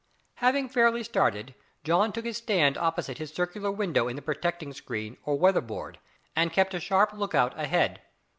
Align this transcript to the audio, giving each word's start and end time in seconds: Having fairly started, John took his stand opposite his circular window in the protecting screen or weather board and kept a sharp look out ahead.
Having 0.37 0.69
fairly 0.69 1.03
started, 1.03 1.53
John 1.83 2.11
took 2.11 2.25
his 2.25 2.37
stand 2.37 2.75
opposite 2.75 3.19
his 3.19 3.31
circular 3.31 3.71
window 3.71 4.07
in 4.07 4.15
the 4.15 4.23
protecting 4.23 4.73
screen 4.73 5.15
or 5.25 5.37
weather 5.37 5.61
board 5.61 5.99
and 6.35 6.51
kept 6.51 6.73
a 6.73 6.79
sharp 6.79 7.13
look 7.13 7.35
out 7.35 7.53
ahead. 7.55 8.01